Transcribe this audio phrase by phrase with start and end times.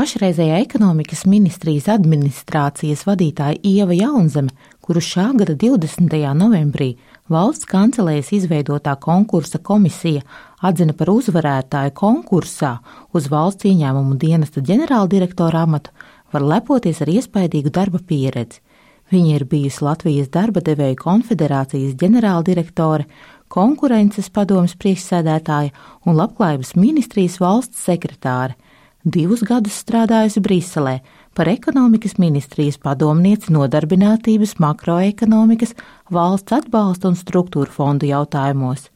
[0.00, 6.14] Pašreizējā ekonomikas ministrijas administrācijas vadītāja Ieva Jaunzeme, kuru šā gada 20.
[6.38, 6.86] novembrī
[7.28, 10.22] valsts kancelējas izveidotā konkursa komisija
[10.64, 12.70] atzina par uzvarētāju konkursā
[13.12, 15.92] uz valsts ieņēmumu dienesta ģenerāldirektora amatu,
[16.32, 18.64] var lepoties ar iespaidīgu darba pieredzi.
[19.12, 23.04] Viņa ir bijusi Latvijas darba devēju konfederācijas ģenerāldirektore,
[23.52, 25.76] konkurences padomas priekšsēdētāja
[26.06, 28.56] un labklājības ministrijas valsts sekretāre
[29.04, 31.00] divus gadus strādājusi Briselē
[31.34, 35.74] par ekonomikas ministrijas padomnieci nodarbinātības, makroekonomikas,
[36.10, 38.88] valsts atbalsta un struktūra fondu jautājumos.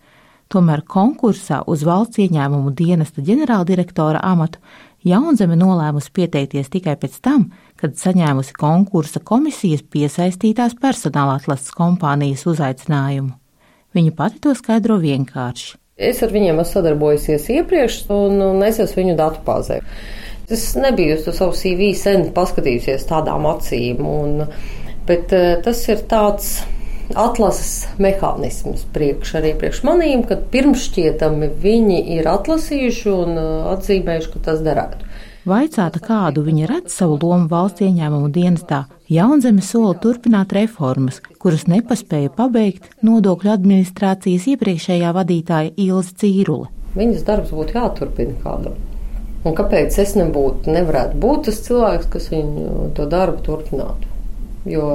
[0.53, 4.61] Tomēr konkursā uz valsts ieņēmumu dienesta ģenerāldirektora amatu
[5.05, 13.35] Jaunzeme nolēmusi pieteikties tikai pēc tam, kad saņēmusi konkursa komisijas piesaistītās personāla atlases kompānijas uzaicinājumu.
[13.95, 15.75] Viņa pati to skaidro vienkārši.
[15.95, 19.77] Es ar viņiem esmu sadarbojusies iepriekš, un, un es esmu viņu datubāzē.
[20.51, 24.49] Es nebiju uz savu CV sen paskatījusies tādām acīm, un,
[25.07, 26.49] bet eh, tas ir tāds
[27.15, 34.45] atlases mehānisms priekš arī priekš manīm, kad pirmšķietami viņi ir atlasījuši un eh, atzīmējuši, ka
[34.51, 35.14] tas derētu.
[35.45, 42.31] Vaicāta, kādu viņa redz savu lomu valsts ieņēmumu dienestā, Jaunzeme sola turpināt reformas, kuras nepaspēja
[42.33, 46.71] pabeigt nodokļu administrācijas iepriekšējā vadītāja Ilza Cīrula.
[46.97, 48.81] Viņas darbs būtu jāturpina kādam.
[49.45, 54.09] Un kāpēc es nebūtu, nevarētu būt tas cilvēks, kas viņu to darbu turpinātu?
[54.65, 54.89] Jo,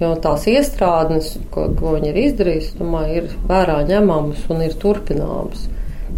[0.00, 5.68] jo tās iestrādes, ko, ko viņi ir izdarījuši, domāju, ir vērā ņemamas un ir turpināmas.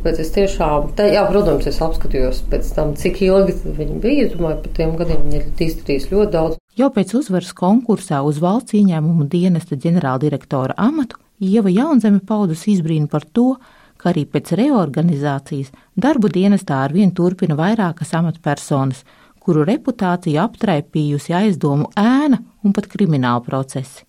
[0.08, 4.22] Bet es tiešām, te, jā, protams, es apskatījos pēc tam, cik ilgi viņi bija.
[4.24, 6.54] Es domāju, par tiem gadiem viņi ir izdarījis ļoti daudz.
[6.80, 13.26] Jau pēc uzvaras konkursā uz valsts ieņēmumu dienesta ģenerāldirektora amatu Ieva Jaunzeme paudusi izbrīnu par
[13.36, 13.58] to,
[14.00, 19.04] ka arī pēc reorganizācijas darbu dienestā ar vien turpina vairākas amatpersonas,
[19.44, 24.06] kuru reputāciju aptraipījusi aizdomu ēna un pat krimināla procesi.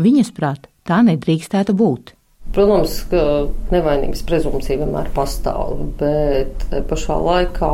[0.00, 2.16] Viņas prāt, tā nedrīkstētu būt.
[2.52, 3.20] Protams, ka
[3.72, 7.70] nevainības prezumcija vienmēr pastāv, bet pašā laikā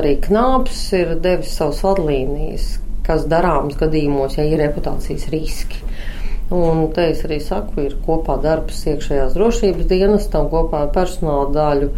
[0.00, 2.72] arī knāps ir devis savus vadlīnijas,
[3.06, 5.84] kas darāms gadījumos, ja ir reputācijas riski.
[6.50, 11.92] Un te es arī saku, ir kopā darbs iekšējās drošības dienestam, kopā ar personāla daļu,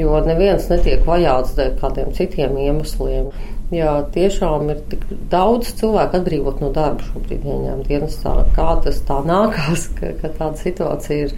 [0.00, 3.28] jo neviens netiek vajāts dēļ kādiem citiem iemesliem.
[3.70, 8.32] Jā, tiešām ir tik daudz cilvēku atbrīvot no darba šobrīd ieņēmuma dienestā.
[8.56, 11.36] Kā tas tā nākās, ka, ka tāda situācija ir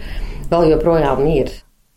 [0.49, 1.51] vēl joprojām ir.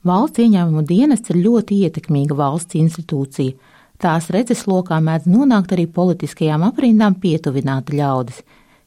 [0.06, 3.56] Valsts ieņēmuma dienests ir ļoti ietekmīga valsts institūcija.
[3.97, 8.42] Tās redzeslokā mēdz nonākt arī politiskajām aprindām pietuvināti ļaudis.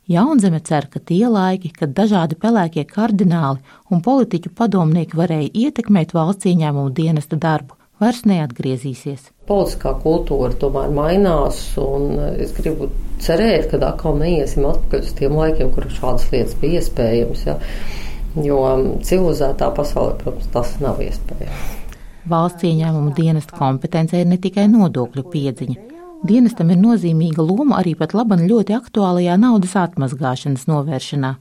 [0.10, 6.50] Jaunzeme cer, ka tie laiki, kad dažādi pelēkie kardināli un politiķu padomnieki varēja ietekmēt valsts
[6.50, 9.30] ieņēmumu dienesta darbu, vairs neatgriezīsies.
[9.50, 12.90] Politiskā kultūra tomēr mainās, un es gribu
[13.24, 17.44] cerēt, ka atkal neiesim atpakaļ uz tiem laikiem, kur šādas lietas bija iespējamas.
[17.50, 17.58] Ja?
[18.40, 18.62] Jo
[19.04, 21.76] civilizētā pasaulē, protams, tas nav iespējams.
[22.30, 25.86] Valsts ieņēmumu dienesta kompetence ir ne tikai nodokļu piedziņa.
[26.30, 31.38] Dienestam ir nozīmīga loma arī pat laban ļoti aktuālajā naudas atmazgāšanas novēršanā.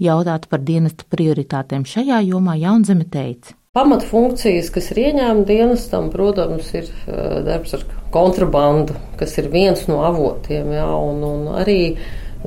[0.00, 3.56] Jautāt par dienesta prioritātēm šajā jomā Jaunzeme teica.
[3.70, 10.00] Pamatfunkcijas, kas ir ieņēmuma dienestam, protams, ir eh, darbs ar kontrabandu, kas ir viens no
[10.08, 11.76] avotiem, jā, un, un arī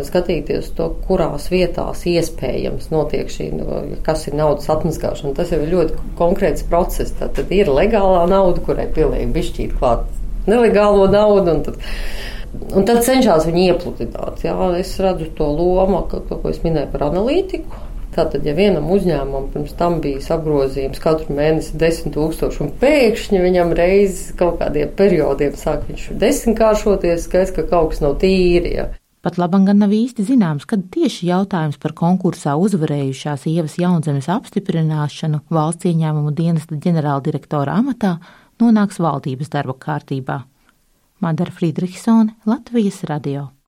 [0.04, 3.48] skatīties to, kurās vietās iespējams notiek šī,
[4.04, 5.32] kas ir naudas atmazgāšana.
[5.38, 7.16] Tas jau ir ļoti konkrēts process.
[7.16, 10.04] Tad, tad ir legālā nauda, kurai pilnīgi bišķīt klāt
[10.52, 11.80] nelegālo naudu, un tad,
[12.76, 14.44] un tad cenšas viņu iepludināt.
[14.44, 19.48] Jā, es redzu to lomu, ko, ko es minēju par analītiku Tātad, ja vienam uzņēmumam
[19.54, 25.56] pirms tam bija apgrozījums katru mēnesi 10 tūkstoši, un pēkšņi viņam reizes kaut kādiem periodiem
[25.58, 28.76] sāk viņš desmitkāršoties, skaidrs, ka kaut kas nav tīri.
[28.78, 28.92] Ja.
[29.24, 35.46] Pat labam gan nav īsti zināms, kad tieši jautājums par konkursā uzvarējušās ievas jaunzemes apstiprināšanu
[35.48, 38.18] valsts ieņēmumu dienesta ģenerāldirektora amatā
[38.62, 40.42] nonāks valdības darba kārtībā.
[41.24, 43.54] Madara Friedrichsone, Latvijas radio.